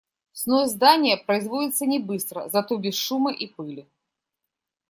[0.31, 3.87] Снос здания производится не быстро, зато без шума и пыли.